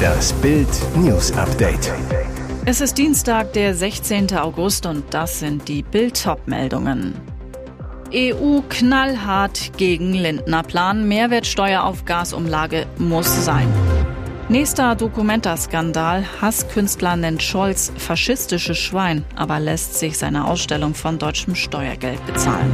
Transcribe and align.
Das 0.00 0.32
Bild 0.34 0.68
News 0.96 1.32
Update. 1.32 1.92
Es 2.64 2.80
ist 2.80 2.98
Dienstag, 2.98 3.52
der 3.52 3.74
16. 3.74 4.36
August 4.36 4.86
und 4.86 5.04
das 5.10 5.40
sind 5.40 5.68
die 5.68 5.82
Bild 5.82 6.26
meldungen 6.46 7.14
EU 8.12 8.60
knallhart 8.68 9.76
gegen 9.76 10.12
Lindner 10.12 10.62
Plan. 10.62 11.06
Mehrwertsteuer 11.06 11.84
auf 11.84 12.04
Gasumlage 12.04 12.86
muss 12.98 13.44
sein. 13.44 13.68
Nächster 14.48 14.96
Documenta-Skandal. 14.96 16.24
Hasskünstler 16.40 17.14
nennt 17.14 17.42
Scholz 17.42 17.92
faschistisches 17.96 18.78
Schwein, 18.78 19.24
aber 19.36 19.60
lässt 19.60 19.94
sich 19.94 20.18
seine 20.18 20.46
Ausstellung 20.48 20.94
von 20.94 21.18
deutschem 21.18 21.54
Steuergeld 21.54 22.24
bezahlen. 22.26 22.72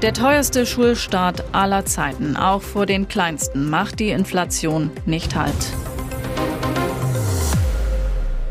Der 0.00 0.14
teuerste 0.14 0.64
Schulstart 0.64 1.42
aller 1.52 1.84
Zeiten, 1.84 2.36
auch 2.36 2.62
vor 2.62 2.86
den 2.86 3.08
Kleinsten, 3.08 3.68
macht 3.68 3.98
die 3.98 4.10
Inflation 4.10 4.92
nicht 5.06 5.34
halt. 5.34 5.56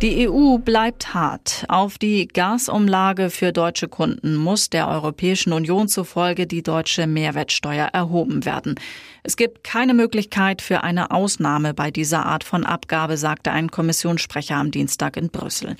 Die 0.01 0.27
EU 0.27 0.57
bleibt 0.57 1.13
hart. 1.13 1.63
Auf 1.69 1.97
die 1.97 2.27
Gasumlage 2.27 3.29
für 3.29 3.53
deutsche 3.53 3.87
Kunden 3.87 4.35
muss 4.35 4.69
der 4.69 4.89
Europäischen 4.89 5.53
Union 5.53 5.87
zufolge 5.87 6.47
die 6.47 6.63
deutsche 6.63 7.07
Mehrwertsteuer 7.07 7.87
erhoben 7.93 8.43
werden. 8.43 8.75
Es 9.23 9.37
gibt 9.37 9.63
keine 9.63 9.93
Möglichkeit 9.93 10.61
für 10.61 10.83
eine 10.83 11.11
Ausnahme 11.11 11.73
bei 11.73 11.91
dieser 11.91 12.25
Art 12.25 12.43
von 12.43 12.65
Abgabe, 12.65 13.15
sagte 13.15 13.51
ein 13.51 13.71
Kommissionssprecher 13.71 14.57
am 14.57 14.71
Dienstag 14.71 15.15
in 15.15 15.29
Brüssel. 15.29 15.77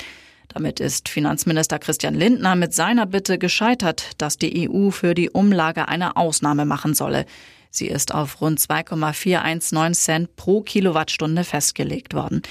Damit 0.57 0.79
ist 0.79 1.07
Finanzminister 1.07 1.77
Christian 1.77 2.15
Lindner 2.15 2.55
mit 2.55 2.73
seiner 2.73 3.05
Bitte 3.05 3.37
gescheitert, 3.37 4.09
dass 4.17 4.39
die 4.39 4.67
EU 4.67 4.89
für 4.89 5.13
die 5.13 5.29
Umlage 5.29 5.87
eine 5.87 6.17
Ausnahme 6.17 6.65
machen 6.65 6.95
solle. 6.95 7.27
Sie 7.69 7.85
ist 7.85 8.11
auf 8.11 8.41
rund 8.41 8.59
2,419 8.59 9.93
Cent 9.93 10.35
pro 10.35 10.61
Kilowattstunde 10.61 11.43
festgelegt 11.43 12.15
worden. 12.15 12.41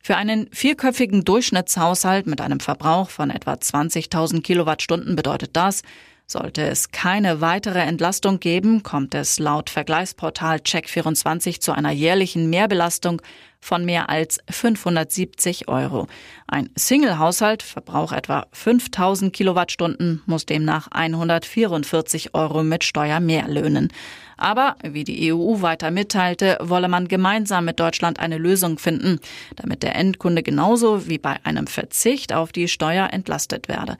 Für 0.00 0.16
einen 0.16 0.48
vierköpfigen 0.52 1.24
Durchschnittshaushalt 1.24 2.28
mit 2.28 2.40
einem 2.40 2.60
Verbrauch 2.60 3.10
von 3.10 3.30
etwa 3.30 3.54
20.000 3.54 4.42
Kilowattstunden 4.42 5.16
bedeutet 5.16 5.50
das, 5.54 5.82
sollte 6.26 6.62
es 6.62 6.90
keine 6.90 7.40
weitere 7.40 7.78
Entlastung 7.78 8.40
geben, 8.40 8.82
kommt 8.82 9.14
es 9.14 9.38
laut 9.38 9.70
Vergleichsportal 9.70 10.58
Check24 10.58 11.60
zu 11.60 11.72
einer 11.72 11.92
jährlichen 11.92 12.50
Mehrbelastung 12.50 13.22
von 13.60 13.84
mehr 13.84 14.10
als 14.10 14.38
570 14.50 15.68
Euro. 15.68 16.08
Ein 16.46 16.70
Single-Haushalt, 16.76 17.62
Verbrauch 17.62 18.12
etwa 18.12 18.46
5000 18.52 19.32
Kilowattstunden, 19.32 20.22
muss 20.26 20.46
demnach 20.46 20.88
144 20.90 22.34
Euro 22.34 22.62
mit 22.62 22.84
Steuer 22.84 23.20
mehr 23.20 23.48
löhnen. 23.48 23.92
Aber, 24.36 24.76
wie 24.82 25.04
die 25.04 25.32
EU 25.32 25.62
weiter 25.62 25.90
mitteilte, 25.90 26.58
wolle 26.60 26.88
man 26.88 27.08
gemeinsam 27.08 27.64
mit 27.64 27.80
Deutschland 27.80 28.20
eine 28.20 28.38
Lösung 28.38 28.78
finden, 28.78 29.20
damit 29.54 29.82
der 29.82 29.94
Endkunde 29.96 30.42
genauso 30.42 31.08
wie 31.08 31.18
bei 31.18 31.36
einem 31.44 31.66
Verzicht 31.66 32.32
auf 32.32 32.52
die 32.52 32.68
Steuer 32.68 33.12
entlastet 33.12 33.68
werde. 33.68 33.96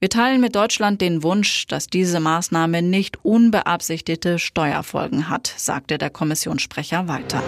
Wir 0.00 0.10
teilen 0.10 0.40
mit 0.40 0.54
Deutschland 0.54 1.00
den 1.00 1.24
Wunsch, 1.24 1.66
dass 1.66 1.88
diese 1.88 2.20
Maßnahme 2.20 2.82
nicht 2.82 3.24
unbeabsichtigte 3.24 4.38
Steuerfolgen 4.38 5.28
hat, 5.28 5.52
sagte 5.56 5.98
der 5.98 6.08
Kommissionssprecher 6.08 7.08
weiter. 7.08 7.42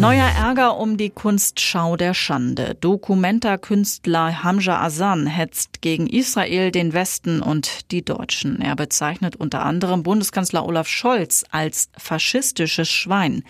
Neuer 0.00 0.26
Ärger 0.36 0.78
um 0.78 0.96
die 0.96 1.10
Kunstschau 1.10 1.96
der 1.96 2.12
Schande. 2.12 2.76
Dokumenta-Künstler 2.80 4.42
Hamza 4.42 4.80
Asan 4.80 5.28
hetzt 5.28 5.80
gegen 5.80 6.08
Israel, 6.08 6.72
den 6.72 6.92
Westen 6.92 7.40
und 7.40 7.92
die 7.92 8.04
Deutschen. 8.04 8.60
Er 8.60 8.74
bezeichnet 8.74 9.36
unter 9.36 9.64
anderem 9.64 10.02
Bundeskanzler 10.02 10.66
Olaf 10.66 10.88
Scholz 10.88 11.44
als 11.52 11.88
faschistisches 11.96 12.88
Schwein. 12.88 13.44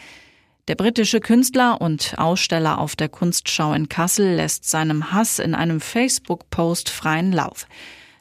Der 0.68 0.74
britische 0.74 1.20
Künstler 1.20 1.80
und 1.80 2.18
Aussteller 2.18 2.76
auf 2.76 2.96
der 2.96 3.08
Kunstschau 3.08 3.72
in 3.72 3.88
Kassel 3.88 4.34
lässt 4.34 4.68
seinem 4.68 5.10
Hass 5.10 5.38
in 5.38 5.54
einem 5.54 5.80
Facebook-Post 5.80 6.90
freien 6.90 7.32
Lauf. 7.32 7.66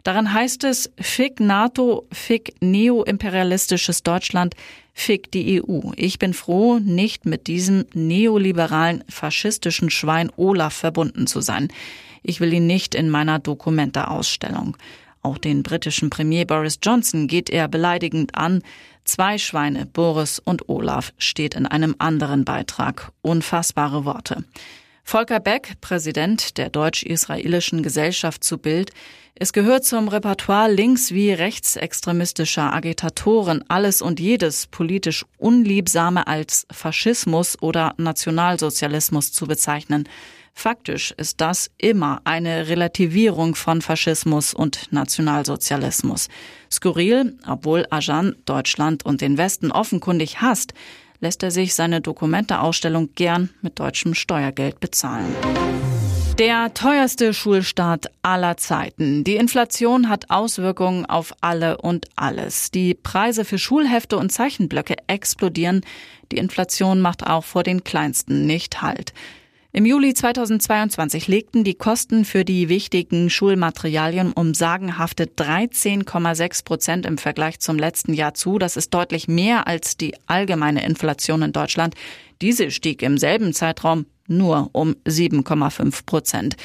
Daran 0.03 0.33
heißt 0.33 0.63
es, 0.63 0.91
fick 0.99 1.39
NATO, 1.39 2.07
fick 2.11 2.53
neoimperialistisches 2.59 4.03
Deutschland, 4.03 4.55
fick 4.93 5.31
die 5.31 5.61
EU. 5.61 5.91
Ich 5.95 6.19
bin 6.19 6.33
froh, 6.33 6.79
nicht 6.79 7.25
mit 7.25 7.47
diesem 7.47 7.85
neoliberalen, 7.93 9.03
faschistischen 9.09 9.89
Schwein 9.89 10.31
Olaf 10.37 10.73
verbunden 10.73 11.27
zu 11.27 11.41
sein. 11.41 11.67
Ich 12.23 12.39
will 12.39 12.53
ihn 12.53 12.67
nicht 12.67 12.95
in 12.95 13.09
meiner 13.09 13.39
Dokumenta-Ausstellung. 13.39 14.77
Auch 15.23 15.37
den 15.37 15.61
britischen 15.63 16.09
Premier 16.09 16.45
Boris 16.45 16.79
Johnson 16.81 17.27
geht 17.27 17.49
er 17.49 17.67
beleidigend 17.67 18.35
an. 18.35 18.63
Zwei 19.05 19.37
Schweine, 19.37 19.85
Boris 19.85 20.39
und 20.39 20.67
Olaf, 20.69 21.13
steht 21.17 21.55
in 21.55 21.65
einem 21.65 21.95
anderen 21.99 22.43
Beitrag. 22.43 23.11
Unfassbare 23.21 24.05
Worte. 24.05 24.43
Volker 25.03 25.39
Beck, 25.39 25.73
Präsident 25.81 26.57
der 26.57 26.69
deutsch-israelischen 26.69 27.83
Gesellschaft 27.83 28.43
zu 28.43 28.57
Bild, 28.57 28.91
es 29.35 29.53
gehört 29.53 29.85
zum 29.85 30.07
Repertoire 30.07 30.71
links- 30.71 31.11
wie 31.11 31.31
rechtsextremistischer 31.31 32.73
Agitatoren 32.73 33.63
alles 33.69 34.01
und 34.03 34.19
jedes 34.19 34.67
politisch 34.67 35.25
Unliebsame 35.37 36.27
als 36.27 36.67
Faschismus 36.71 37.59
oder 37.59 37.95
Nationalsozialismus 37.97 39.31
zu 39.31 39.47
bezeichnen. 39.47 40.07
Faktisch 40.53 41.11
ist 41.17 41.41
das 41.41 41.71
immer 41.77 42.21
eine 42.23 42.67
Relativierung 42.67 43.55
von 43.55 43.81
Faschismus 43.81 44.53
und 44.53 44.91
Nationalsozialismus. 44.91 46.27
Skurril, 46.69 47.37
obwohl 47.47 47.87
Ajan 47.89 48.35
Deutschland 48.45 49.05
und 49.05 49.21
den 49.21 49.37
Westen 49.37 49.71
offenkundig 49.71 50.41
hasst, 50.41 50.73
lässt 51.21 51.43
er 51.43 51.51
sich 51.51 51.73
seine 51.73 52.01
Dokumenteausstellung 52.01 53.11
gern 53.15 53.49
mit 53.61 53.79
deutschem 53.79 54.13
Steuergeld 54.13 54.79
bezahlen. 54.81 55.33
Der 56.39 56.73
teuerste 56.73 57.33
Schulstart 57.33 58.07
aller 58.23 58.57
Zeiten. 58.57 59.23
Die 59.23 59.35
Inflation 59.35 60.09
hat 60.09 60.31
Auswirkungen 60.31 61.05
auf 61.05 61.33
alle 61.41 61.77
und 61.77 62.07
alles. 62.15 62.71
Die 62.71 62.95
Preise 62.95 63.45
für 63.45 63.59
Schulhefte 63.59 64.17
und 64.17 64.31
Zeichenblöcke 64.31 64.95
explodieren. 65.05 65.81
Die 66.31 66.37
Inflation 66.37 66.99
macht 66.99 67.27
auch 67.27 67.43
vor 67.43 67.61
den 67.61 67.83
Kleinsten 67.83 68.47
nicht 68.47 68.81
Halt. 68.81 69.13
Im 69.73 69.85
Juli 69.85 70.13
2022 70.13 71.29
legten 71.29 71.63
die 71.63 71.75
Kosten 71.75 72.25
für 72.25 72.43
die 72.43 72.67
wichtigen 72.67 73.29
Schulmaterialien 73.29 74.33
um 74.33 74.53
sagenhafte 74.53 75.23
13,6 75.23 76.65
Prozent 76.65 77.05
im 77.05 77.17
Vergleich 77.17 77.61
zum 77.61 77.77
letzten 77.77 78.13
Jahr 78.13 78.33
zu. 78.33 78.59
Das 78.59 78.75
ist 78.75 78.93
deutlich 78.93 79.29
mehr 79.29 79.67
als 79.67 79.95
die 79.95 80.13
allgemeine 80.27 80.83
Inflation 80.83 81.41
in 81.41 81.53
Deutschland. 81.53 81.95
Diese 82.41 82.69
stieg 82.69 83.01
im 83.01 83.17
selben 83.17 83.53
Zeitraum 83.53 84.07
nur 84.27 84.69
um 84.73 84.97
7,5 85.07 86.05
Prozent. 86.05 86.57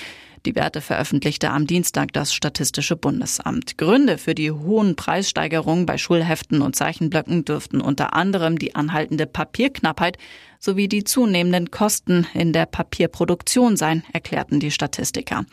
Die 0.46 0.54
Werte 0.54 0.80
veröffentlichte 0.80 1.50
am 1.50 1.66
Dienstag 1.66 2.12
das 2.12 2.32
Statistische 2.32 2.94
Bundesamt. 2.94 3.78
Gründe 3.78 4.16
für 4.16 4.36
die 4.36 4.52
hohen 4.52 4.94
Preissteigerungen 4.94 5.86
bei 5.86 5.98
Schulheften 5.98 6.62
und 6.62 6.76
Zeichenblöcken 6.76 7.44
dürften 7.44 7.80
unter 7.80 8.14
anderem 8.14 8.56
die 8.56 8.76
anhaltende 8.76 9.26
Papierknappheit 9.26 10.18
sowie 10.60 10.86
die 10.86 11.02
zunehmenden 11.02 11.72
Kosten 11.72 12.28
in 12.32 12.52
der 12.52 12.66
Papierproduktion 12.66 13.76
sein, 13.76 14.04
erklärten 14.12 14.60
die 14.60 14.70
Statistiker. 14.70 15.46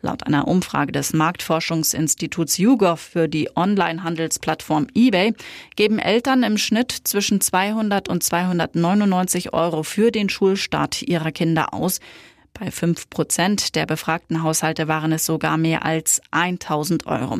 Laut 0.00 0.26
einer 0.26 0.48
Umfrage 0.48 0.92
des 0.92 1.12
Marktforschungsinstituts 1.12 2.56
YouGov 2.56 2.98
für 2.98 3.28
die 3.28 3.54
Online-Handelsplattform 3.54 4.86
eBay 4.94 5.34
geben 5.76 5.98
Eltern 5.98 6.44
im 6.44 6.56
Schnitt 6.56 6.92
zwischen 7.04 7.42
200 7.42 8.08
und 8.08 8.22
299 8.22 9.52
Euro 9.52 9.82
für 9.82 10.10
den 10.10 10.30
Schulstart 10.30 11.02
ihrer 11.02 11.30
Kinder 11.30 11.74
aus. 11.74 12.00
Bei 12.52 12.70
fünf 12.70 13.08
Prozent 13.08 13.74
der 13.74 13.86
befragten 13.86 14.42
Haushalte 14.42 14.86
waren 14.86 15.12
es 15.12 15.24
sogar 15.24 15.56
mehr 15.56 15.84
als 15.84 16.20
1000 16.30 17.06
Euro. 17.06 17.38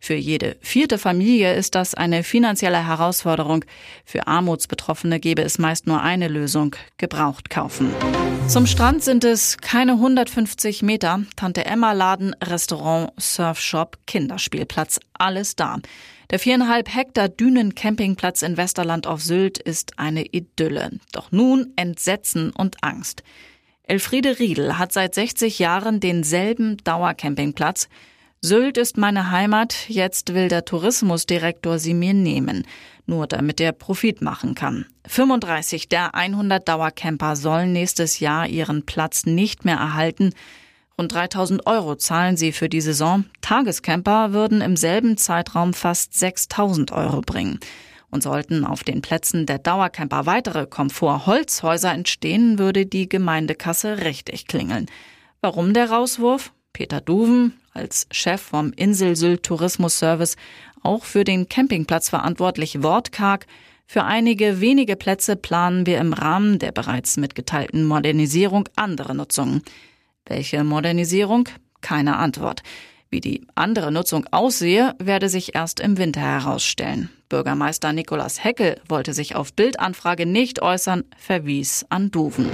Für 0.00 0.14
jede 0.14 0.56
vierte 0.60 0.98
Familie 0.98 1.54
ist 1.54 1.74
das 1.74 1.94
eine 1.94 2.22
finanzielle 2.22 2.86
Herausforderung. 2.86 3.64
Für 4.04 4.26
Armutsbetroffene 4.26 5.20
gäbe 5.20 5.42
es 5.42 5.58
meist 5.58 5.86
nur 5.86 6.00
eine 6.00 6.28
Lösung, 6.28 6.74
gebraucht 6.96 7.50
kaufen. 7.50 7.90
Zum 8.48 8.66
Strand 8.66 9.02
sind 9.02 9.24
es 9.24 9.58
keine 9.58 9.92
150 9.92 10.82
Meter. 10.82 11.22
Tante 11.36 11.64
Emma 11.64 11.92
Laden, 11.92 12.34
Restaurant, 12.42 13.12
Surfshop, 13.18 13.98
Kinderspielplatz, 14.06 15.00
alles 15.14 15.54
da. 15.54 15.78
Der 16.30 16.38
viereinhalb 16.38 16.94
Hektar 16.94 17.28
Dünen-Campingplatz 17.28 18.40
in 18.40 18.56
Westerland 18.56 19.06
auf 19.06 19.22
Sylt 19.22 19.58
ist 19.58 19.98
eine 19.98 20.24
Idylle. 20.24 20.92
Doch 21.12 21.30
nun 21.30 21.74
Entsetzen 21.76 22.50
und 22.50 22.82
Angst. 22.82 23.22
Elfriede 23.84 24.38
Riedel 24.38 24.78
hat 24.78 24.92
seit 24.92 25.14
60 25.14 25.58
Jahren 25.58 25.98
denselben 25.98 26.76
Dauercampingplatz. 26.84 27.88
Sylt 28.40 28.76
ist 28.76 28.96
meine 28.96 29.30
Heimat, 29.30 29.88
jetzt 29.88 30.34
will 30.34 30.48
der 30.48 30.64
Tourismusdirektor 30.64 31.78
sie 31.78 31.94
mir 31.94 32.14
nehmen, 32.14 32.66
nur 33.06 33.26
damit 33.26 33.60
er 33.60 33.72
Profit 33.72 34.22
machen 34.22 34.54
kann. 34.54 34.86
35 35.06 35.88
der 35.88 36.14
100 36.14 36.66
Dauercamper 36.66 37.36
sollen 37.36 37.72
nächstes 37.72 38.20
Jahr 38.20 38.48
ihren 38.48 38.84
Platz 38.84 39.26
nicht 39.26 39.64
mehr 39.64 39.76
erhalten. 39.76 40.32
Rund 40.98 41.12
3000 41.12 41.66
Euro 41.66 41.96
zahlen 41.96 42.36
sie 42.36 42.52
für 42.52 42.68
die 42.68 42.80
Saison. 42.80 43.24
Tagescamper 43.40 44.32
würden 44.32 44.60
im 44.60 44.76
selben 44.76 45.16
Zeitraum 45.16 45.74
fast 45.74 46.18
6000 46.18 46.92
Euro 46.92 47.20
bringen. 47.20 47.58
Und 48.12 48.22
sollten 48.22 48.66
auf 48.66 48.84
den 48.84 49.00
Plätzen 49.00 49.46
der 49.46 49.58
Dauercamper 49.58 50.26
weitere 50.26 50.66
Komfort-Holzhäuser 50.66 51.92
entstehen, 51.92 52.58
würde 52.58 52.84
die 52.84 53.08
Gemeindekasse 53.08 54.04
richtig 54.04 54.46
klingeln. 54.46 54.86
Warum 55.40 55.72
der 55.72 55.90
Rauswurf? 55.90 56.52
Peter 56.74 57.00
Duven, 57.00 57.54
als 57.72 58.06
Chef 58.10 58.40
vom 58.40 58.72
Insel 58.74 59.38
Tourismus 59.38 59.98
Service, 59.98 60.36
auch 60.82 61.04
für 61.04 61.24
den 61.24 61.48
Campingplatz 61.48 62.10
verantwortlich, 62.10 62.82
wortkarg. 62.82 63.46
Für 63.86 64.04
einige 64.04 64.60
wenige 64.60 64.96
Plätze 64.96 65.34
planen 65.34 65.86
wir 65.86 65.98
im 65.98 66.12
Rahmen 66.12 66.58
der 66.58 66.72
bereits 66.72 67.16
mitgeteilten 67.16 67.86
Modernisierung 67.86 68.68
andere 68.76 69.14
Nutzungen. 69.14 69.62
Welche 70.26 70.64
Modernisierung? 70.64 71.48
Keine 71.80 72.16
Antwort. 72.16 72.62
Wie 73.08 73.20
die 73.20 73.46
andere 73.54 73.90
Nutzung 73.90 74.26
aussehe, 74.30 74.94
werde 74.98 75.30
sich 75.30 75.54
erst 75.54 75.80
im 75.80 75.96
Winter 75.96 76.20
herausstellen. 76.20 77.10
Bürgermeister 77.32 77.94
Nikolaus 77.94 78.44
Heckel 78.44 78.78
wollte 78.88 79.14
sich 79.14 79.36
auf 79.36 79.54
Bildanfrage 79.54 80.26
nicht 80.26 80.60
äußern, 80.60 81.04
verwies 81.16 81.86
an 81.88 82.10
Duven. 82.10 82.50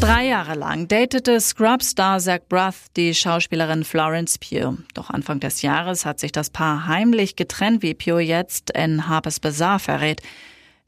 Drei 0.00 0.26
Jahre 0.26 0.54
lang 0.54 0.88
datete 0.88 1.38
Scrub-Star 1.40 2.18
Zach 2.18 2.40
Braff 2.48 2.86
die 2.96 3.14
Schauspielerin 3.14 3.84
Florence 3.84 4.36
Pugh. 4.38 4.78
Doch 4.94 5.10
Anfang 5.10 5.38
des 5.38 5.62
Jahres 5.62 6.04
hat 6.04 6.18
sich 6.18 6.32
das 6.32 6.50
Paar 6.50 6.88
heimlich 6.88 7.36
getrennt, 7.36 7.82
wie 7.84 7.94
Pugh 7.94 8.18
jetzt 8.18 8.72
in 8.72 9.06
Harper's 9.06 9.38
Bazaar 9.38 9.78
verrät. 9.78 10.22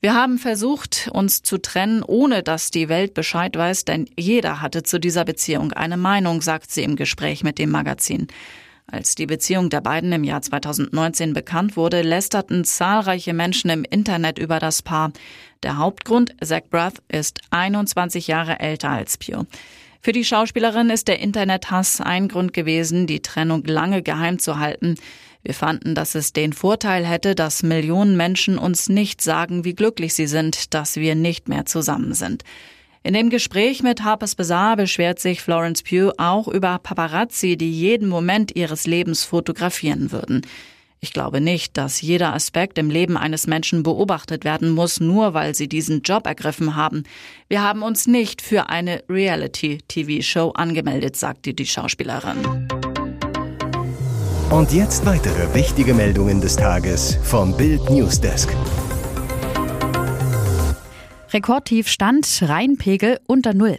Wir 0.00 0.14
haben 0.14 0.38
versucht, 0.38 1.08
uns 1.12 1.42
zu 1.42 1.58
trennen, 1.58 2.02
ohne 2.02 2.42
dass 2.42 2.72
die 2.72 2.88
Welt 2.88 3.14
Bescheid 3.14 3.56
weiß, 3.56 3.84
denn 3.84 4.06
jeder 4.18 4.60
hatte 4.60 4.82
zu 4.82 4.98
dieser 4.98 5.24
Beziehung 5.24 5.72
eine 5.72 5.96
Meinung, 5.96 6.42
sagt 6.42 6.72
sie 6.72 6.82
im 6.82 6.96
Gespräch 6.96 7.44
mit 7.44 7.58
dem 7.60 7.70
Magazin. 7.70 8.26
Als 8.88 9.16
die 9.16 9.26
Beziehung 9.26 9.68
der 9.68 9.80
beiden 9.80 10.12
im 10.12 10.22
Jahr 10.22 10.42
2019 10.42 11.32
bekannt 11.32 11.76
wurde, 11.76 12.02
lästerten 12.02 12.64
zahlreiche 12.64 13.34
Menschen 13.34 13.68
im 13.70 13.84
Internet 13.84 14.38
über 14.38 14.60
das 14.60 14.82
Paar. 14.82 15.12
Der 15.64 15.76
Hauptgrund, 15.76 16.36
Zach 16.42 16.62
Braff 16.70 16.94
ist 17.08 17.40
21 17.50 18.28
Jahre 18.28 18.60
älter 18.60 18.90
als 18.90 19.18
Pugh. 19.18 19.44
Für 20.00 20.12
die 20.12 20.24
Schauspielerin 20.24 20.88
ist 20.90 21.08
der 21.08 21.18
Internethass 21.18 22.00
ein 22.00 22.28
Grund 22.28 22.52
gewesen, 22.52 23.08
die 23.08 23.22
Trennung 23.22 23.64
lange 23.64 24.02
geheim 24.02 24.38
zu 24.38 24.60
halten. 24.60 24.94
Wir 25.42 25.54
fanden, 25.54 25.96
dass 25.96 26.14
es 26.14 26.32
den 26.32 26.52
Vorteil 26.52 27.04
hätte, 27.04 27.34
dass 27.34 27.64
Millionen 27.64 28.16
Menschen 28.16 28.56
uns 28.56 28.88
nicht 28.88 29.20
sagen, 29.20 29.64
wie 29.64 29.74
glücklich 29.74 30.14
sie 30.14 30.28
sind, 30.28 30.74
dass 30.74 30.94
wir 30.94 31.16
nicht 31.16 31.48
mehr 31.48 31.66
zusammen 31.66 32.14
sind. 32.14 32.44
In 33.06 33.14
dem 33.14 33.30
Gespräch 33.30 33.84
mit 33.84 34.02
Harper's 34.02 34.34
Bazaar 34.34 34.74
beschwert 34.74 35.20
sich 35.20 35.40
Florence 35.40 35.84
Pugh 35.84 36.12
auch 36.18 36.48
über 36.48 36.80
Paparazzi, 36.80 37.56
die 37.56 37.70
jeden 37.70 38.08
Moment 38.08 38.56
ihres 38.56 38.84
Lebens 38.84 39.22
fotografieren 39.22 40.10
würden. 40.10 40.42
Ich 40.98 41.12
glaube 41.12 41.40
nicht, 41.40 41.76
dass 41.76 42.00
jeder 42.00 42.34
Aspekt 42.34 42.78
im 42.78 42.90
Leben 42.90 43.16
eines 43.16 43.46
Menschen 43.46 43.84
beobachtet 43.84 44.44
werden 44.44 44.72
muss, 44.72 44.98
nur 44.98 45.34
weil 45.34 45.54
sie 45.54 45.68
diesen 45.68 46.02
Job 46.02 46.26
ergriffen 46.26 46.74
haben. 46.74 47.04
Wir 47.46 47.62
haben 47.62 47.84
uns 47.84 48.08
nicht 48.08 48.42
für 48.42 48.70
eine 48.70 49.04
Reality-TV-Show 49.08 50.50
angemeldet, 50.56 51.14
sagte 51.14 51.54
die 51.54 51.66
Schauspielerin. 51.66 52.38
Und 54.50 54.72
jetzt 54.72 55.06
weitere 55.06 55.54
wichtige 55.54 55.94
Meldungen 55.94 56.40
des 56.40 56.56
Tages 56.56 57.20
vom 57.22 57.56
Bild 57.56 57.88
Newsdesk. 57.88 58.48
Rekordtiefstand, 61.32 62.42
Rheinpegel 62.42 63.18
unter 63.26 63.52
Null. 63.52 63.78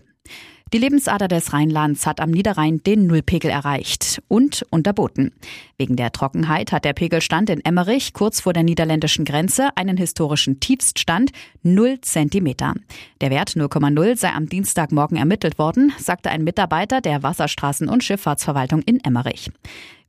Die 0.74 0.80
Lebensader 0.80 1.30
des 1.30 1.54
Rheinlands 1.54 2.06
hat 2.06 2.20
am 2.20 2.30
Niederrhein 2.30 2.84
den 2.84 3.08
Nullpegel 3.08 3.50
erreicht 3.50 4.22
und 4.28 4.66
unterboten. 4.70 5.32
Wegen 5.78 5.96
der 5.96 6.12
Trockenheit 6.12 6.74
hat 6.74 6.84
der 6.84 6.92
Pegelstand 6.92 7.50
in 7.50 7.64
Emmerich 7.64 8.12
kurz 8.12 8.42
vor 8.42 8.52
der 8.52 8.64
niederländischen 8.64 9.24
Grenze 9.24 9.70
einen 9.78 9.96
historischen 9.96 10.60
Tiefststand 10.60 11.32
0 11.64 12.02
Zentimeter. 12.02 12.74
Der 13.22 13.30
Wert 13.30 13.52
0,0 13.52 14.18
sei 14.18 14.34
am 14.34 14.50
Dienstagmorgen 14.50 15.18
ermittelt 15.18 15.58
worden, 15.58 15.94
sagte 15.98 16.30
ein 16.30 16.44
Mitarbeiter 16.44 17.00
der 17.00 17.22
Wasserstraßen- 17.22 17.88
und 17.88 18.04
Schifffahrtsverwaltung 18.04 18.82
in 18.82 19.02
Emmerich. 19.02 19.50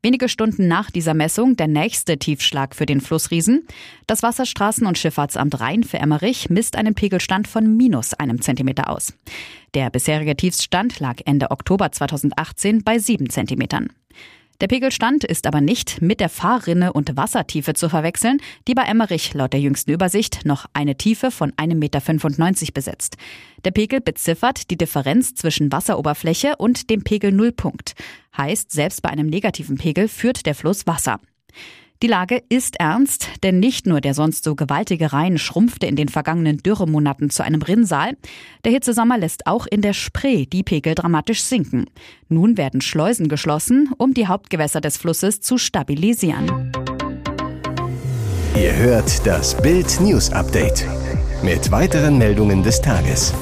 Wenige 0.00 0.28
Stunden 0.28 0.68
nach 0.68 0.92
dieser 0.92 1.12
Messung 1.12 1.56
der 1.56 1.66
nächste 1.66 2.18
Tiefschlag 2.18 2.76
für 2.76 2.86
den 2.86 3.00
Flussriesen. 3.00 3.66
Das 4.06 4.22
Wasserstraßen- 4.22 4.86
und 4.86 4.96
Schifffahrtsamt 4.96 5.58
Rhein 5.58 5.82
für 5.82 5.98
Emmerich 5.98 6.50
misst 6.50 6.76
einen 6.76 6.94
Pegelstand 6.94 7.48
von 7.48 7.76
minus 7.76 8.14
einem 8.14 8.40
Zentimeter 8.40 8.90
aus. 8.90 9.12
Der 9.74 9.90
bisherige 9.90 10.36
Tiefstand 10.36 11.00
lag 11.00 11.16
Ende 11.24 11.50
Oktober 11.50 11.90
2018 11.90 12.84
bei 12.84 13.00
sieben 13.00 13.28
Zentimetern. 13.28 13.88
Der 14.60 14.66
Pegelstand 14.66 15.22
ist 15.22 15.46
aber 15.46 15.60
nicht 15.60 16.02
mit 16.02 16.18
der 16.18 16.28
Fahrrinne 16.28 16.92
und 16.92 17.16
Wassertiefe 17.16 17.74
zu 17.74 17.88
verwechseln, 17.88 18.38
die 18.66 18.74
bei 18.74 18.82
Emmerich 18.82 19.32
laut 19.32 19.52
der 19.52 19.60
jüngsten 19.60 19.92
Übersicht 19.92 20.44
noch 20.44 20.66
eine 20.72 20.96
Tiefe 20.96 21.30
von 21.30 21.52
1,95 21.52 21.74
Meter 21.76 22.72
besitzt. 22.72 23.16
Der 23.64 23.70
Pegel 23.70 24.00
beziffert 24.00 24.70
die 24.70 24.76
Differenz 24.76 25.34
zwischen 25.34 25.70
Wasseroberfläche 25.70 26.56
und 26.56 26.90
dem 26.90 27.04
Pegel-Nullpunkt. 27.04 27.94
Heißt, 28.36 28.72
selbst 28.72 29.00
bei 29.02 29.10
einem 29.10 29.28
negativen 29.28 29.78
Pegel 29.78 30.08
führt 30.08 30.44
der 30.44 30.56
Fluss 30.56 30.88
Wasser. 30.88 31.20
Die 32.00 32.06
Lage 32.06 32.44
ist 32.48 32.76
ernst, 32.78 33.26
denn 33.42 33.58
nicht 33.58 33.88
nur 33.88 34.00
der 34.00 34.14
sonst 34.14 34.44
so 34.44 34.54
gewaltige 34.54 35.12
Rhein 35.12 35.36
schrumpfte 35.36 35.86
in 35.86 35.96
den 35.96 36.08
vergangenen 36.08 36.58
Dürremonaten 36.58 37.28
zu 37.28 37.42
einem 37.42 37.60
Rinnsal, 37.60 38.16
der 38.64 38.70
Hitzesommer 38.70 39.18
lässt 39.18 39.48
auch 39.48 39.66
in 39.66 39.82
der 39.82 39.94
Spree 39.94 40.46
die 40.46 40.62
Pegel 40.62 40.94
dramatisch 40.94 41.42
sinken. 41.42 41.86
Nun 42.28 42.56
werden 42.56 42.82
Schleusen 42.82 43.26
geschlossen, 43.26 43.90
um 43.98 44.14
die 44.14 44.28
Hauptgewässer 44.28 44.80
des 44.80 44.96
Flusses 44.96 45.40
zu 45.40 45.58
stabilisieren. 45.58 46.70
Ihr 48.54 48.76
hört 48.76 49.26
das 49.26 49.60
Bild 49.60 50.00
News 50.00 50.30
Update 50.30 50.86
mit 51.42 51.72
weiteren 51.72 52.16
Meldungen 52.16 52.62
des 52.62 52.80
Tages. 52.80 53.34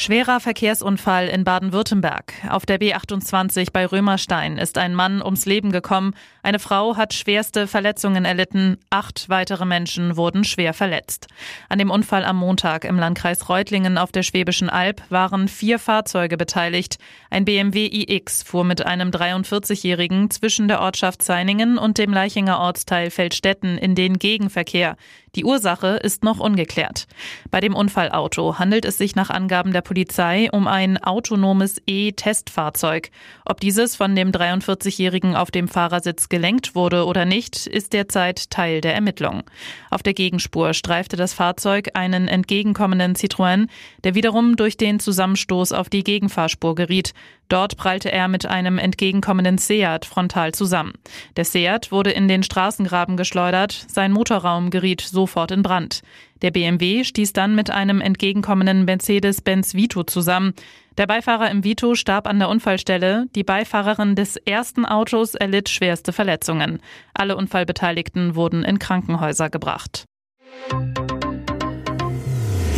Schwerer 0.00 0.40
Verkehrsunfall 0.40 1.28
in 1.28 1.44
Baden-Württemberg. 1.44 2.32
Auf 2.48 2.64
der 2.64 2.80
B28 2.80 3.68
bei 3.70 3.84
Römerstein 3.84 4.56
ist 4.56 4.78
ein 4.78 4.94
Mann 4.94 5.20
ums 5.20 5.44
Leben 5.44 5.72
gekommen. 5.72 6.14
Eine 6.42 6.58
Frau 6.58 6.96
hat 6.96 7.12
schwerste 7.12 7.66
Verletzungen 7.66 8.24
erlitten. 8.24 8.78
Acht 8.88 9.28
weitere 9.28 9.66
Menschen 9.66 10.16
wurden 10.16 10.44
schwer 10.44 10.72
verletzt. 10.72 11.26
An 11.68 11.78
dem 11.78 11.90
Unfall 11.90 12.24
am 12.24 12.38
Montag 12.38 12.86
im 12.86 12.98
Landkreis 12.98 13.50
Reutlingen 13.50 13.98
auf 13.98 14.10
der 14.10 14.22
Schwäbischen 14.22 14.70
Alb 14.70 15.02
waren 15.10 15.48
vier 15.48 15.78
Fahrzeuge 15.78 16.38
beteiligt. 16.38 16.96
Ein 17.28 17.44
BMW 17.44 17.84
iX 17.84 18.42
fuhr 18.42 18.64
mit 18.64 18.86
einem 18.86 19.10
43-Jährigen 19.10 20.30
zwischen 20.30 20.66
der 20.66 20.80
Ortschaft 20.80 21.20
Zeiningen 21.20 21.76
und 21.76 21.98
dem 21.98 22.14
Leichinger 22.14 22.58
Ortsteil 22.58 23.10
Feldstetten 23.10 23.76
in 23.76 23.94
den 23.94 24.18
Gegenverkehr. 24.18 24.96
Die 25.36 25.44
Ursache 25.44 25.98
ist 26.02 26.24
noch 26.24 26.40
ungeklärt. 26.40 27.06
Bei 27.50 27.60
dem 27.60 27.74
Unfallauto 27.74 28.58
handelt 28.58 28.84
es 28.84 28.98
sich 28.98 29.14
nach 29.14 29.30
Angaben 29.30 29.72
der 29.72 29.80
Polizei 29.80 30.48
um 30.50 30.66
ein 30.66 30.98
autonomes 30.98 31.80
E-Testfahrzeug. 31.86 33.10
Ob 33.44 33.60
dieses 33.60 33.94
von 33.94 34.16
dem 34.16 34.32
43-Jährigen 34.32 35.36
auf 35.36 35.50
dem 35.50 35.68
Fahrersitz 35.68 36.28
gelenkt 36.28 36.74
wurde 36.74 37.04
oder 37.06 37.24
nicht, 37.24 37.66
ist 37.66 37.92
derzeit 37.92 38.50
Teil 38.50 38.80
der 38.80 38.94
Ermittlung. 38.94 39.44
Auf 39.90 40.02
der 40.02 40.14
Gegenspur 40.14 40.74
streifte 40.74 41.16
das 41.16 41.32
Fahrzeug 41.32 41.90
einen 41.94 42.26
entgegenkommenden 42.26 43.14
Citroën, 43.14 43.68
der 44.02 44.14
wiederum 44.14 44.56
durch 44.56 44.76
den 44.76 44.98
Zusammenstoß 44.98 45.72
auf 45.72 45.88
die 45.88 46.04
Gegenfahrspur 46.04 46.74
geriet. 46.74 47.12
Dort 47.50 47.76
prallte 47.76 48.12
er 48.12 48.28
mit 48.28 48.46
einem 48.46 48.78
entgegenkommenden 48.78 49.58
Seat 49.58 50.06
frontal 50.06 50.52
zusammen. 50.52 50.92
Der 51.36 51.44
Seat 51.44 51.90
wurde 51.90 52.12
in 52.12 52.28
den 52.28 52.44
Straßengraben 52.44 53.16
geschleudert, 53.16 53.72
sein 53.88 54.12
Motorraum 54.12 54.70
geriet 54.70 55.00
sofort 55.00 55.50
in 55.50 55.62
Brand. 55.62 56.02
Der 56.42 56.52
BMW 56.52 57.02
stieß 57.02 57.32
dann 57.32 57.56
mit 57.56 57.68
einem 57.68 58.00
entgegenkommenden 58.00 58.84
Mercedes-Benz 58.84 59.74
Vito 59.74 60.04
zusammen. 60.04 60.54
Der 60.96 61.08
Beifahrer 61.08 61.50
im 61.50 61.64
Vito 61.64 61.96
starb 61.96 62.28
an 62.28 62.38
der 62.38 62.48
Unfallstelle. 62.48 63.26
Die 63.34 63.44
Beifahrerin 63.44 64.14
des 64.14 64.36
ersten 64.36 64.86
Autos 64.86 65.34
erlitt 65.34 65.68
schwerste 65.68 66.12
Verletzungen. 66.12 66.78
Alle 67.14 67.36
Unfallbeteiligten 67.36 68.36
wurden 68.36 68.62
in 68.62 68.78
Krankenhäuser 68.78 69.50
gebracht. 69.50 70.04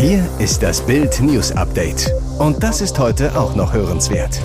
Hier 0.03 0.29
ist 0.41 0.65
das 0.65 0.85
Bild 0.85 1.21
News 1.21 1.53
Update. 1.53 2.13
Und 2.41 2.61
das 2.61 2.81
ist 2.81 2.99
heute 2.99 3.39
auch 3.39 3.55
noch 3.55 3.73
hörenswert. 3.73 4.43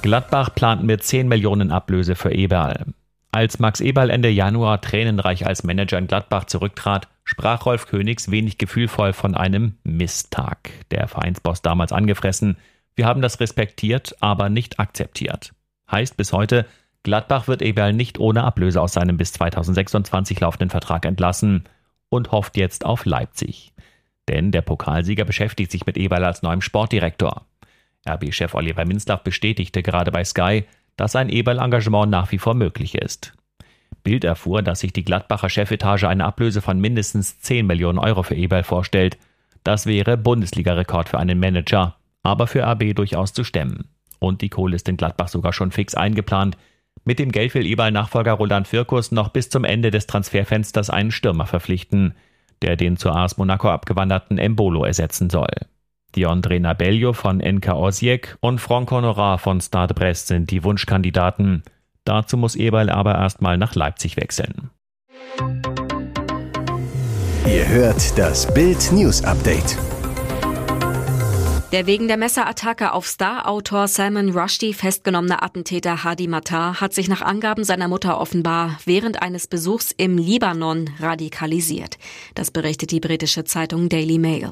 Gladbach 0.00 0.54
plant 0.54 0.84
mit 0.84 1.04
10 1.04 1.28
Millionen 1.28 1.70
Ablöse 1.70 2.14
für 2.14 2.32
Eberl. 2.32 2.94
Als 3.30 3.58
Max 3.58 3.82
Eberl 3.82 4.08
Ende 4.08 4.30
Januar 4.30 4.80
tränenreich 4.80 5.46
als 5.46 5.64
Manager 5.64 5.98
in 5.98 6.06
Gladbach 6.06 6.44
zurücktrat, 6.44 7.08
sprach 7.24 7.66
Rolf 7.66 7.88
Königs 7.88 8.30
wenig 8.30 8.56
gefühlvoll 8.56 9.12
von 9.12 9.34
einem 9.34 9.74
Misstag. 9.84 10.70
Der 10.90 11.06
Vereinsboss 11.06 11.60
damals 11.60 11.92
angefressen. 11.92 12.56
Wir 12.96 13.04
haben 13.04 13.20
das 13.20 13.38
respektiert, 13.38 14.16
aber 14.20 14.48
nicht 14.48 14.80
akzeptiert. 14.80 15.52
Heißt 15.90 16.16
bis 16.16 16.32
heute, 16.32 16.64
Gladbach 17.02 17.48
wird 17.48 17.60
Eberl 17.60 17.92
nicht 17.92 18.18
ohne 18.18 18.44
Ablöse 18.44 18.80
aus 18.80 18.94
seinem 18.94 19.18
bis 19.18 19.34
2026 19.34 20.40
laufenden 20.40 20.70
Vertrag 20.70 21.04
entlassen 21.04 21.64
und 22.10 22.32
hofft 22.32 22.58
jetzt 22.58 22.84
auf 22.84 23.06
Leipzig. 23.06 23.72
Denn 24.28 24.52
der 24.52 24.62
Pokalsieger 24.62 25.24
beschäftigt 25.24 25.70
sich 25.70 25.86
mit 25.86 25.96
Eberl 25.96 26.24
als 26.24 26.42
neuem 26.42 26.60
Sportdirektor. 26.60 27.46
RB-Chef 28.08 28.54
Oliver 28.54 28.84
Minzlaff 28.84 29.24
bestätigte 29.24 29.82
gerade 29.82 30.12
bei 30.12 30.24
Sky, 30.24 30.64
dass 30.96 31.16
ein 31.16 31.30
Eberl-Engagement 31.30 32.10
nach 32.10 32.30
wie 32.30 32.38
vor 32.38 32.54
möglich 32.54 32.94
ist. 32.94 33.32
Bild 34.02 34.24
erfuhr, 34.24 34.62
dass 34.62 34.80
sich 34.80 34.92
die 34.92 35.04
Gladbacher 35.04 35.48
Chefetage 35.48 36.04
eine 36.08 36.24
Ablöse 36.24 36.62
von 36.62 36.80
mindestens 36.80 37.40
10 37.40 37.66
Millionen 37.66 37.98
Euro 37.98 38.22
für 38.22 38.34
Eberl 38.34 38.62
vorstellt. 38.62 39.18
Das 39.64 39.86
wäre 39.86 40.16
Bundesliga-Rekord 40.16 41.08
für 41.08 41.18
einen 41.18 41.38
Manager, 41.38 41.96
aber 42.22 42.46
für 42.46 42.66
AB 42.66 42.94
durchaus 42.94 43.32
zu 43.32 43.44
stemmen. 43.44 43.88
Und 44.18 44.42
die 44.42 44.48
Kohle 44.48 44.76
ist 44.76 44.88
in 44.88 44.96
Gladbach 44.96 45.28
sogar 45.28 45.52
schon 45.52 45.70
fix 45.70 45.94
eingeplant. 45.94 46.56
Mit 47.04 47.18
dem 47.18 47.32
Geld 47.32 47.54
will 47.54 47.66
Eberl 47.66 47.92
Nachfolger 47.92 48.32
Roland 48.32 48.68
Firkus 48.68 49.10
noch 49.10 49.28
bis 49.30 49.48
zum 49.48 49.64
Ende 49.64 49.90
des 49.90 50.06
Transferfensters 50.06 50.90
einen 50.90 51.10
Stürmer 51.10 51.46
verpflichten, 51.46 52.14
der 52.62 52.76
den 52.76 52.96
zu 52.96 53.10
AS 53.10 53.38
Monaco 53.38 53.68
abgewanderten 53.68 54.38
Embolo 54.38 54.84
ersetzen 54.84 55.30
soll. 55.30 55.50
Diondre 56.16 56.58
Nabello 56.60 57.12
von 57.12 57.38
NK 57.38 57.68
Osijek 57.68 58.36
und 58.40 58.60
Franck 58.60 58.90
Honorat 58.90 59.40
von 59.40 59.60
Stade 59.60 59.94
Brest 59.94 60.26
sind 60.26 60.50
die 60.50 60.64
Wunschkandidaten. 60.64 61.62
Dazu 62.04 62.36
muss 62.36 62.56
Eberl 62.56 62.90
aber 62.90 63.14
erstmal 63.14 63.56
nach 63.56 63.74
Leipzig 63.74 64.16
wechseln. 64.16 64.70
Ihr 67.46 67.68
hört 67.68 68.18
das 68.18 68.52
Bild 68.52 68.90
News 68.92 69.22
Update. 69.24 69.78
Der 71.72 71.86
wegen 71.86 72.08
der 72.08 72.16
Messerattacke 72.16 72.92
auf 72.92 73.06
Star-Autor 73.06 73.86
Salman 73.86 74.30
Rushdie 74.30 74.74
festgenommene 74.74 75.40
Attentäter 75.40 76.02
Hadi 76.02 76.26
Matar 76.26 76.80
hat 76.80 76.92
sich 76.92 77.06
nach 77.06 77.22
Angaben 77.22 77.62
seiner 77.62 77.86
Mutter 77.86 78.20
offenbar 78.20 78.80
während 78.86 79.22
eines 79.22 79.46
Besuchs 79.46 79.94
im 79.96 80.18
Libanon 80.18 80.90
radikalisiert. 80.98 81.96
Das 82.34 82.50
berichtet 82.50 82.90
die 82.90 82.98
britische 82.98 83.44
Zeitung 83.44 83.88
Daily 83.88 84.18
Mail. 84.18 84.50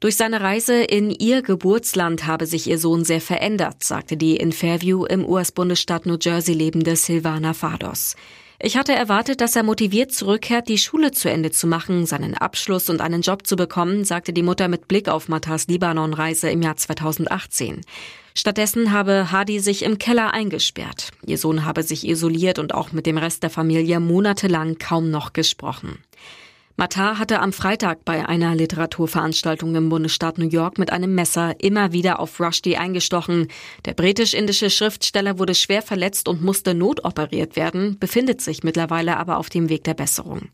Durch 0.00 0.16
seine 0.16 0.40
Reise 0.40 0.82
in 0.82 1.10
ihr 1.10 1.42
Geburtsland 1.42 2.26
habe 2.26 2.46
sich 2.46 2.66
ihr 2.68 2.78
Sohn 2.78 3.04
sehr 3.04 3.20
verändert, 3.20 3.84
sagte 3.84 4.16
die 4.16 4.36
in 4.36 4.52
Fairview 4.52 5.04
im 5.04 5.26
US-Bundesstaat 5.26 6.06
New 6.06 6.16
Jersey 6.18 6.54
lebende 6.54 6.96
Silvana 6.96 7.52
Fados. 7.52 8.16
Ich 8.58 8.78
hatte 8.78 8.94
erwartet, 8.94 9.42
dass 9.42 9.54
er 9.54 9.62
motiviert 9.62 10.12
zurückkehrt, 10.12 10.68
die 10.68 10.78
Schule 10.78 11.10
zu 11.12 11.30
Ende 11.30 11.50
zu 11.50 11.66
machen, 11.66 12.06
seinen 12.06 12.34
Abschluss 12.34 12.88
und 12.88 13.02
einen 13.02 13.20
Job 13.20 13.46
zu 13.46 13.54
bekommen, 13.54 14.04
sagte 14.04 14.32
die 14.32 14.42
Mutter 14.42 14.68
mit 14.68 14.88
Blick 14.88 15.08
auf 15.08 15.28
Matas 15.28 15.66
Libanon-Reise 15.66 16.48
im 16.48 16.62
Jahr 16.62 16.76
2018. 16.76 17.82
Stattdessen 18.34 18.92
habe 18.92 19.30
Hadi 19.30 19.60
sich 19.60 19.82
im 19.82 19.98
Keller 19.98 20.32
eingesperrt. 20.32 21.10
Ihr 21.26 21.36
Sohn 21.36 21.64
habe 21.64 21.82
sich 21.82 22.06
isoliert 22.06 22.58
und 22.58 22.74
auch 22.74 22.92
mit 22.92 23.04
dem 23.06 23.18
Rest 23.18 23.42
der 23.42 23.50
Familie 23.50 24.00
monatelang 24.00 24.78
kaum 24.78 25.10
noch 25.10 25.34
gesprochen. 25.34 25.98
Matar 26.78 27.18
hatte 27.18 27.40
am 27.40 27.54
Freitag 27.54 28.04
bei 28.04 28.28
einer 28.28 28.54
Literaturveranstaltung 28.54 29.74
im 29.76 29.88
Bundesstaat 29.88 30.36
New 30.36 30.48
York 30.48 30.76
mit 30.76 30.92
einem 30.92 31.14
Messer 31.14 31.54
immer 31.58 31.92
wieder 31.92 32.20
auf 32.20 32.38
Rushdie 32.38 32.76
eingestochen. 32.76 33.48
Der 33.86 33.94
britisch-indische 33.94 34.68
Schriftsteller 34.68 35.38
wurde 35.38 35.54
schwer 35.54 35.80
verletzt 35.80 36.28
und 36.28 36.42
musste 36.42 36.74
notoperiert 36.74 37.56
werden, 37.56 37.98
befindet 37.98 38.42
sich 38.42 38.62
mittlerweile 38.62 39.16
aber 39.16 39.38
auf 39.38 39.48
dem 39.48 39.70
Weg 39.70 39.84
der 39.84 39.94
Besserung. 39.94 40.50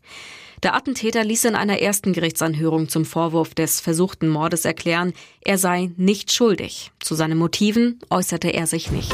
Der 0.63 0.75
Attentäter 0.75 1.25
ließ 1.25 1.43
in 1.43 1.55
einer 1.55 1.79
ersten 1.79 2.13
Gerichtsanhörung 2.13 2.87
zum 2.87 3.03
Vorwurf 3.03 3.53
des 3.53 3.81
versuchten 3.81 4.29
Mordes 4.29 4.63
erklären, 4.63 5.11
er 5.41 5.57
sei 5.57 5.91
nicht 5.97 6.31
schuldig. 6.31 6.93
Zu 7.01 7.15
seinen 7.15 7.37
Motiven 7.37 7.99
äußerte 8.09 8.47
er 8.47 8.65
sich 8.65 8.89
nicht. 8.91 9.13